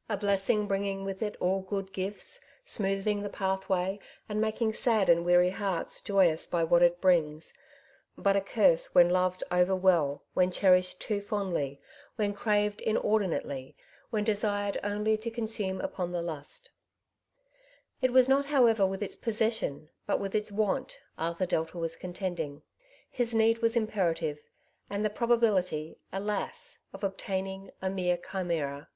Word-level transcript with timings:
A 0.08 0.16
blessing, 0.16 0.66
bringing 0.66 1.04
with 1.04 1.22
it 1.22 1.36
all 1.40 1.60
good 1.60 1.92
gifts, 1.92 2.40
smoothing 2.64 3.20
the 3.20 3.28
paith 3.28 3.68
way, 3.68 4.00
and 4.30 4.40
making 4.40 4.72
sad 4.72 5.10
and 5.10 5.26
weary 5.26 5.50
hearts 5.50 6.00
joyous 6.00 6.46
by 6.46 6.64
what 6.64 6.80
it 6.82 7.02
brings; 7.02 7.52
but 8.16 8.34
a 8.34 8.40
curse 8.40 8.94
when 8.94 9.10
loved 9.10 9.44
over 9.50 9.76
well, 9.76 10.22
when 10.32 10.50
cherished 10.50 11.02
too 11.02 11.20
fondly, 11.20 11.82
when 12.16 12.32
craved 12.32 12.80
inordi 12.80 13.28
nately, 13.28 13.76
when 14.08 14.24
desired 14.24 14.78
only 14.82 15.18
to 15.18 15.30
consume 15.30 15.82
upon 15.82 16.12
the 16.12 16.22
lust. 16.22 16.70
Bitter 18.00 18.14
Disappointment, 18.14 18.14
193 18.14 18.14
It 18.14 18.14
was 18.14 18.26
not, 18.26 18.46
however, 18.46 18.86
with 18.86 19.02
ils 19.02 19.16
possessiouy 19.18 19.88
but 20.06 20.18
with 20.18 20.34
its 20.34 20.50
wantj 20.50 20.94
Arthur 21.18 21.44
Delta 21.44 21.76
was 21.76 21.94
contending. 21.96 22.62
His 23.10 23.34
need 23.34 23.58
ivas 23.58 23.76
imperative, 23.76 24.38
and 24.88 25.04
the 25.04 25.10
probability, 25.10 25.98
alas 26.10 26.78
1 26.92 26.98
of 26.98 27.04
obtain 27.04 27.46
ing, 27.46 27.70
a 27.82 27.90
mere 27.90 28.16
chimera. 28.16 28.88